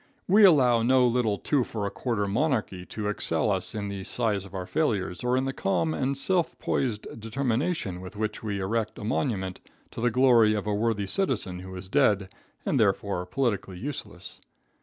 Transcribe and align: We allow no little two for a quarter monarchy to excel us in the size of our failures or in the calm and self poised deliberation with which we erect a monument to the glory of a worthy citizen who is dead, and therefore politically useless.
We 0.27 0.43
allow 0.45 0.81
no 0.81 1.05
little 1.05 1.37
two 1.37 1.63
for 1.63 1.85
a 1.85 1.91
quarter 1.91 2.25
monarchy 2.27 2.87
to 2.87 3.07
excel 3.07 3.51
us 3.51 3.75
in 3.75 3.87
the 3.87 4.03
size 4.03 4.45
of 4.45 4.55
our 4.55 4.65
failures 4.65 5.23
or 5.23 5.37
in 5.37 5.45
the 5.45 5.53
calm 5.53 5.93
and 5.93 6.17
self 6.17 6.57
poised 6.57 7.03
deliberation 7.19 8.01
with 8.01 8.15
which 8.15 8.41
we 8.41 8.59
erect 8.59 8.97
a 8.97 9.03
monument 9.03 9.59
to 9.91 10.01
the 10.01 10.09
glory 10.09 10.55
of 10.55 10.65
a 10.65 10.73
worthy 10.73 11.05
citizen 11.05 11.59
who 11.59 11.75
is 11.75 11.87
dead, 11.87 12.29
and 12.65 12.79
therefore 12.79 13.27
politically 13.27 13.77
useless. 13.77 14.41